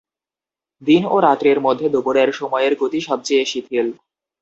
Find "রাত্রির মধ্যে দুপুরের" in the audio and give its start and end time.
1.25-2.29